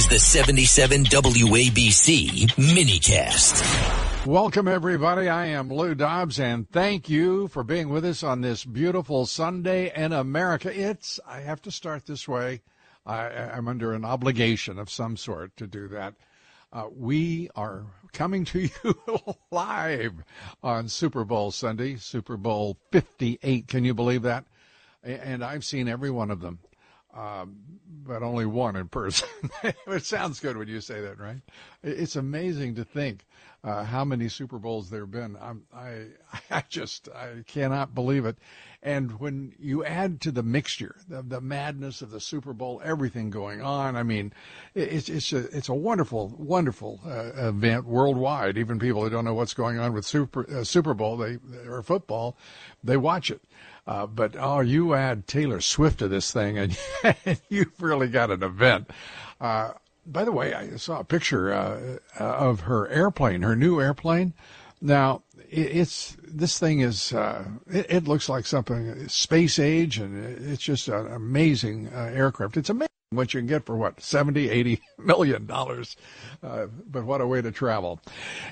[0.00, 4.26] is the 77 WABC minicast.
[4.26, 5.28] Welcome, everybody.
[5.28, 9.92] I am Lou Dobbs, and thank you for being with us on this beautiful Sunday
[9.94, 10.72] in America.
[10.74, 12.62] It's, I have to start this way.
[13.04, 16.14] I, am under an obligation of some sort to do that.
[16.72, 20.14] Uh, we are coming to you live
[20.62, 23.68] on Super Bowl Sunday, Super Bowl 58.
[23.68, 24.46] Can you believe that?
[25.02, 26.58] And I've seen every one of them
[27.14, 27.56] um,
[28.06, 29.28] but only one in person.
[29.86, 31.40] it sounds good when you say that, right?
[31.82, 33.26] It's amazing to think
[33.62, 35.36] uh, how many Super Bowls there have been.
[35.40, 36.06] I'm, I
[36.50, 38.36] I just I cannot believe it.
[38.82, 43.28] And when you add to the mixture, the, the madness of the Super Bowl, everything
[43.28, 44.32] going on, I mean,
[44.74, 48.56] it's it's a it's a wonderful wonderful uh, event worldwide.
[48.56, 51.82] Even people who don't know what's going on with Super uh, Super Bowl, they or
[51.82, 52.36] football,
[52.82, 53.42] they watch it.
[53.90, 56.56] Uh, but oh, you add Taylor Swift to this thing,
[57.02, 58.88] and you've really got an event.
[59.40, 59.72] Uh,
[60.06, 64.32] by the way, I saw a picture uh, uh of her airplane, her new airplane.
[64.80, 70.62] Now, it's this thing is uh, it, it, looks like something space age, and it's
[70.62, 72.56] just an amazing uh, aircraft.
[72.56, 75.96] It's amazing what you can get for what 70 80 million dollars
[76.44, 78.00] uh, but what a way to travel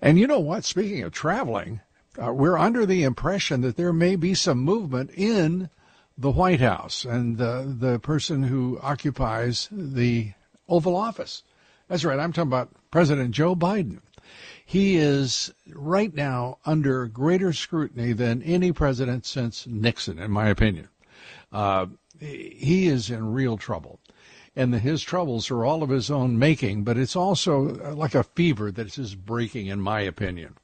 [0.00, 1.78] and you know what speaking of traveling
[2.18, 5.70] uh, we're under the impression that there may be some movement in
[6.18, 10.32] the White House and uh, the person who occupies the
[10.68, 11.42] Oval Office.
[11.88, 12.18] That's right.
[12.18, 14.00] I'm talking about President Joe Biden.
[14.64, 20.88] He is right now under greater scrutiny than any president since Nixon, in my opinion.
[21.52, 21.86] Uh,
[22.18, 24.00] he is in real trouble.
[24.56, 28.22] And his troubles are all of his own making, but it's also uh, like a
[28.22, 30.56] fever that is breaking, in my opinion.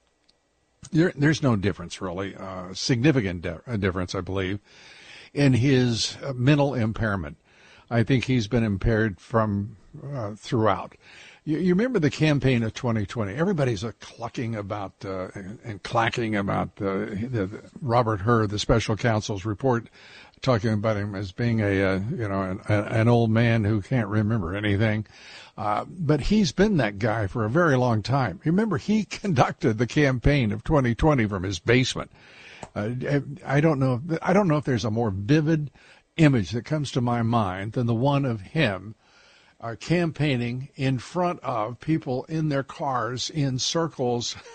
[0.90, 4.58] There, there's no difference really, uh, significant de- difference, I believe,
[5.32, 7.36] in his uh, mental impairment.
[7.90, 9.76] I think he's been impaired from
[10.12, 10.96] uh, throughout.
[11.44, 13.34] You, you, remember the campaign of 2020?
[13.34, 15.28] Everybody's uh, clucking about uh,
[15.64, 19.88] and clacking about the, the, Robert Hur, the special counsel's report,
[20.42, 24.08] talking about him as being a uh, you know an, an, old man who can't
[24.08, 25.06] remember anything.
[25.56, 28.40] Uh, but he's been that guy for a very long time.
[28.44, 32.10] Remember, he conducted the campaign of 2020 from his basement.
[32.74, 32.90] Uh,
[33.44, 34.02] I don't know.
[34.20, 35.70] I don't know if there's a more vivid
[36.16, 38.94] image that comes to my mind than the one of him
[39.60, 44.36] uh, campaigning in front of people in their cars in circles.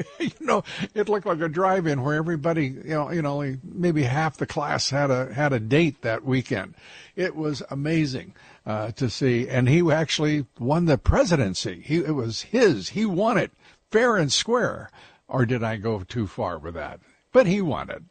[0.20, 0.64] you know,
[0.94, 4.90] it looked like a drive-in where everybody, you know, you know, maybe half the class
[4.90, 6.74] had a had a date that weekend.
[7.16, 8.34] It was amazing
[8.66, 9.48] uh, to see.
[9.48, 11.82] And he actually won the presidency.
[11.84, 12.90] He, it was his.
[12.90, 13.52] He won it
[13.90, 14.90] fair and square.
[15.28, 17.00] Or did I go too far with that?
[17.32, 18.02] But he won it.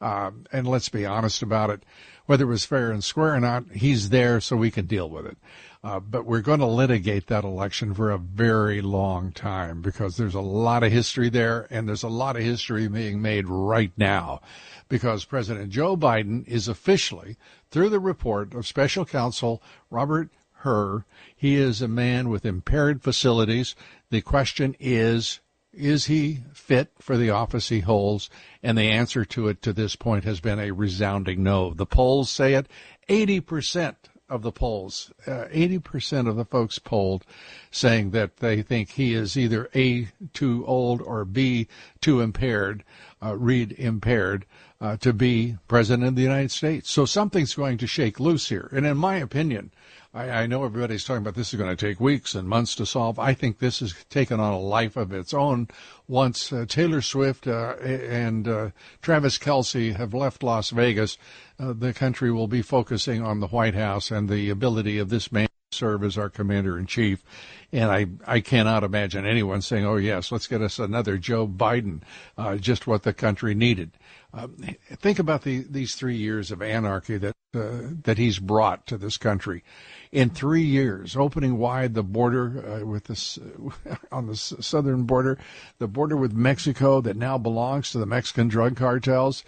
[0.00, 1.82] Um, and let's be honest about it.
[2.26, 5.26] Whether it was fair and square or not, he's there so we can deal with
[5.26, 5.36] it.
[5.82, 10.34] Uh, but we're going to litigate that election for a very long time because there's
[10.34, 14.40] a lot of history there and there's a lot of history being made right now
[14.88, 17.36] because President Joe Biden is officially
[17.70, 20.28] through the report of special counsel Robert
[20.62, 21.06] Hur.
[21.34, 23.74] He is a man with impaired facilities.
[24.10, 25.40] The question is,
[25.72, 28.28] is he fit for the office he holds?
[28.62, 31.72] And the answer to it to this point has been a resounding no.
[31.72, 32.66] The polls say it.
[33.08, 33.94] 80%
[34.28, 37.26] of the polls, uh, 80% of the folks polled
[37.72, 41.66] saying that they think he is either A, too old or B,
[42.00, 42.84] too impaired,
[43.20, 44.46] uh, read impaired
[44.80, 46.88] uh, to be president of the United States.
[46.88, 48.70] So something's going to shake loose here.
[48.72, 49.72] And in my opinion,
[50.12, 52.86] I, I know everybody's talking about this is going to take weeks and months to
[52.86, 53.18] solve.
[53.18, 55.68] I think this has taken on a life of its own
[56.08, 58.70] once uh, Taylor Swift uh, and uh,
[59.02, 61.16] Travis Kelce have left Las Vegas.
[61.60, 65.30] Uh, the country will be focusing on the White House and the ability of this
[65.30, 65.49] man
[65.80, 67.24] serve as our commander in chief.
[67.72, 72.02] And I, I cannot imagine anyone saying, oh, yes, let's get us another Joe Biden,
[72.36, 73.92] uh, just what the country needed.
[74.34, 74.56] Um,
[74.96, 79.16] think about the, these three years of anarchy that uh, that he's brought to this
[79.16, 79.64] country.
[80.12, 83.40] In three years, opening wide the border uh, with this
[84.12, 85.36] on the southern border,
[85.78, 89.42] the border with Mexico that now belongs to the Mexican drug cartels,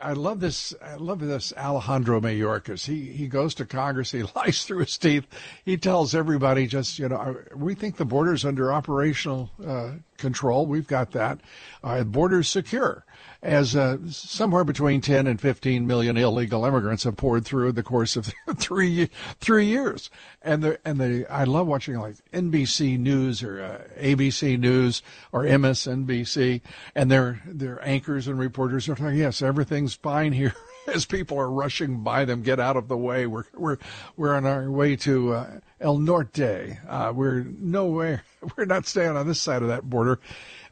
[0.00, 0.74] I love this.
[0.82, 2.86] I love this Alejandro Mayorkas.
[2.86, 4.12] He he goes to Congress.
[4.12, 5.26] He lies through his teeth.
[5.64, 9.92] He tells everybody, just you know, we think the border's under operational uh,
[10.22, 10.64] control.
[10.64, 11.40] We've got that.
[11.84, 13.04] Uh, border's secure.
[13.42, 18.16] As uh, somewhere between 10 and 15 million illegal immigrants have poured through the course
[18.16, 19.10] of three
[19.40, 20.10] three years,
[20.42, 25.02] and the and the I love watching like NBC News or uh, ABC News
[25.32, 26.60] or MSNBC,
[26.94, 30.54] and their their anchors and reporters are saying, yes, everything's fine here.
[30.94, 33.26] as people are rushing by them, get out of the way.
[33.26, 33.78] We're we're
[34.16, 36.78] we're on our way to uh, El Norte.
[36.88, 38.24] Uh, we're nowhere.
[38.56, 40.18] We're not staying on this side of that border,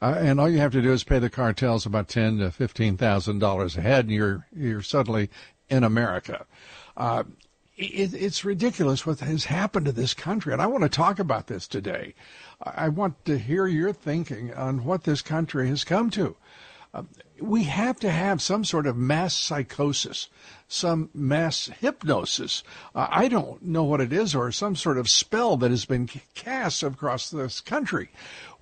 [0.03, 2.97] uh, and all you have to do is pay the cartels about ten to fifteen
[2.97, 5.31] thousand dollars a head, and you're you're suddenly
[5.69, 6.47] in America.
[6.97, 7.23] Uh,
[7.77, 11.47] it, it's ridiculous what has happened to this country, and I want to talk about
[11.47, 12.15] this today.
[12.61, 16.37] I want to hear your thinking on what this country has come to.
[17.41, 20.29] We have to have some sort of mass psychosis,
[20.69, 22.63] some mass hypnosis.
[22.95, 26.09] Uh, I don't know what it is, or some sort of spell that has been
[26.35, 28.11] cast across this country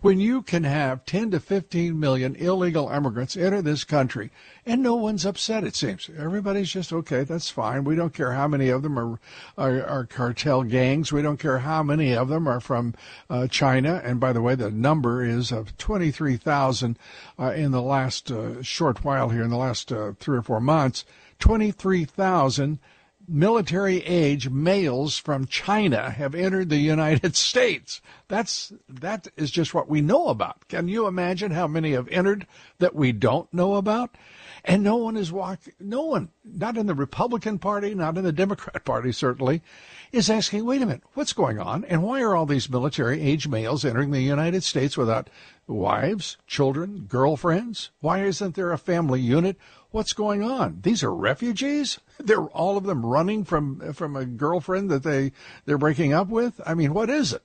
[0.00, 4.30] when you can have 10 to 15 million illegal immigrants enter this country
[4.64, 6.08] and no one's upset, it seems.
[6.16, 7.84] Everybody's just, okay, that's fine.
[7.84, 9.18] We don't care how many of them are,
[9.56, 11.10] are, are cartel gangs.
[11.10, 12.94] We don't care how many of them are from
[13.28, 14.00] uh, China.
[14.04, 16.98] And by the way, the number is of 23,000
[17.38, 20.60] uh, in the last uh, short while here, in the last uh, three or four
[20.60, 21.04] months.
[21.40, 22.78] 23,000
[23.28, 28.00] military age males from China have entered the United States.
[28.28, 30.66] That's that is just what we know about.
[30.68, 32.46] Can you imagine how many have entered
[32.78, 34.16] that we don't know about?
[34.64, 38.32] And no one is walking no one, not in the Republican Party, not in the
[38.32, 39.62] Democrat Party certainly,
[40.10, 41.84] is asking, wait a minute, what's going on?
[41.84, 45.28] And why are all these military age males entering the United States without
[45.68, 47.90] wives, children, girlfriends?
[48.00, 49.56] Why isn't there a family unit?
[49.90, 50.80] What's going on?
[50.82, 51.98] These are refugees?
[52.18, 55.32] They're all of them running from from a girlfriend that they
[55.64, 56.60] they're breaking up with?
[56.66, 57.42] I mean, what is it?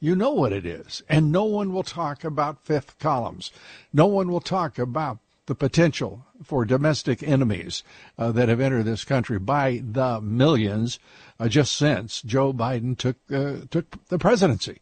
[0.00, 1.02] You know what it is.
[1.08, 3.50] And no one will talk about fifth columns.
[3.92, 7.82] No one will talk about the potential for domestic enemies
[8.18, 10.98] uh, that have entered this country by the millions
[11.38, 14.80] uh, just since Joe Biden took uh, took the presidency.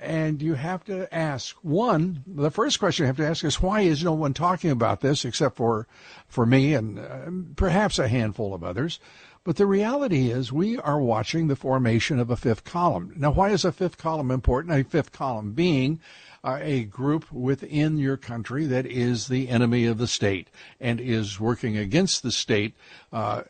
[0.00, 2.22] And you have to ask one.
[2.26, 5.24] The first question you have to ask is why is no one talking about this
[5.24, 5.86] except for
[6.28, 9.00] for me and uh, perhaps a handful of others.
[9.44, 13.14] But the reality is, we are watching the formation of a fifth column.
[13.16, 14.78] Now, why is a fifth column important?
[14.78, 16.00] A fifth column being
[16.44, 20.48] uh, a group within your country that is the enemy of the state
[20.80, 22.74] and is working against the state,
[23.12, 23.42] uh,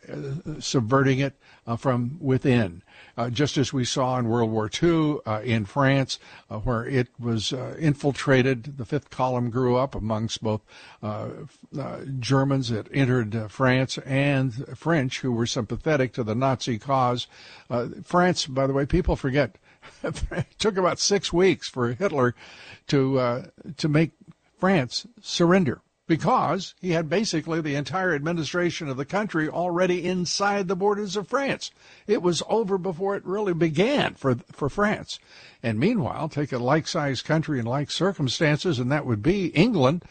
[0.61, 1.35] subverting it
[1.67, 2.83] uh, from within.
[3.19, 7.09] Uh, just as we saw in World War II uh, in France, uh, where it
[7.19, 10.61] was infiltrated, the fifth column grew up amongst both
[12.21, 17.27] Germans that entered France and French who were sympathetic to the Nazi cause.
[18.05, 19.59] France, by the way, people forget
[20.03, 22.35] it took about six weeks for Hitler
[22.89, 24.13] to uh, to make
[24.59, 30.75] France surrender because he had basically the entire administration of the country already inside the
[30.75, 31.71] borders of France.
[32.09, 35.21] It was over before it really began for for France.
[35.63, 40.05] And meanwhile, take a like-sized country in like circumstances, and that would be England.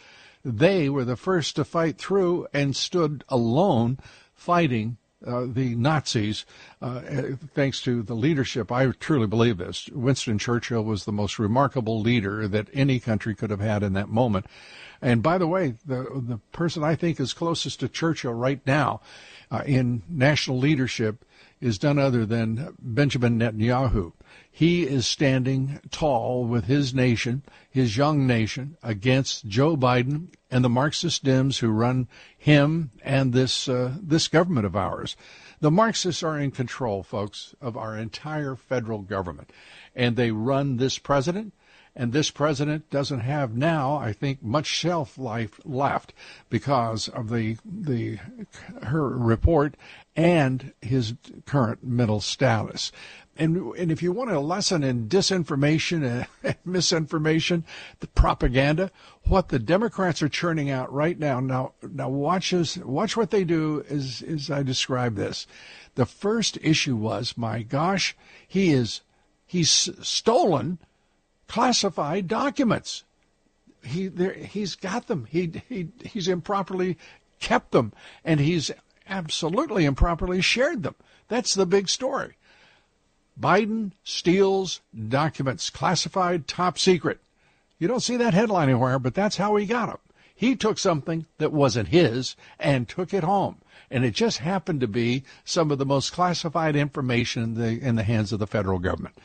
[0.45, 3.97] They were the first to fight through and stood alone
[4.33, 6.45] fighting uh, the Nazis,
[6.81, 7.01] uh,
[7.53, 8.71] thanks to the leadership.
[8.71, 9.89] I truly believe this.
[9.89, 14.09] Winston Churchill was the most remarkable leader that any country could have had in that
[14.09, 14.45] moment.
[15.01, 19.01] And by the way, the the person I think is closest to Churchill right now
[19.51, 21.23] uh, in national leadership
[21.59, 24.13] is none other than Benjamin Netanyahu.
[24.51, 30.69] He is standing tall with his nation, his young nation, against Joe Biden and the
[30.69, 32.07] Marxist Dems who run
[32.37, 35.15] him and this uh, this government of ours.
[35.59, 39.51] The Marxists are in control, folks, of our entire federal government,
[39.95, 41.53] and they run this president
[41.99, 46.13] and this president doesn't have now, I think, much shelf life left
[46.47, 48.19] because of the the
[48.83, 49.75] Hur report
[50.15, 51.15] and his
[51.47, 52.91] current mental status.
[53.35, 57.65] And and if you want a lesson in disinformation and misinformation,
[57.99, 58.91] the propaganda,
[59.23, 61.39] what the Democrats are churning out right now.
[61.39, 65.47] Now now watch us watch what they do as as I describe this.
[65.95, 68.15] The first issue was, my gosh,
[68.47, 69.01] he is
[69.47, 70.77] he's stolen
[71.47, 73.03] classified documents.
[73.83, 75.27] He there, he's got them.
[75.29, 76.97] He he he's improperly
[77.39, 77.93] kept them,
[78.25, 78.71] and he's
[79.07, 80.95] absolutely improperly shared them.
[81.27, 82.35] That's the big story.
[83.39, 87.19] Biden steals documents, classified, top secret.
[87.77, 89.99] You don't see that headline anywhere, but that's how he got them.
[90.33, 93.57] He took something that wasn't his and took it home.
[93.89, 97.95] And it just happened to be some of the most classified information in the, in
[97.95, 99.15] the hands of the federal government.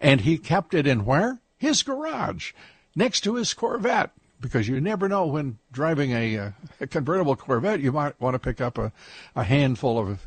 [0.00, 1.40] And he kept it in where?
[1.58, 2.52] His garage
[2.94, 6.50] next to his Corvette because you never know when driving a, uh,
[6.80, 8.92] a, convertible Corvette, you might want to pick up a,
[9.34, 10.26] a handful of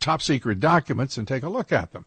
[0.00, 2.04] top secret documents and take a look at them.